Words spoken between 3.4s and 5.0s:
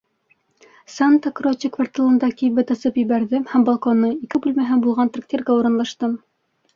һәм балконы, ике бүлмәһе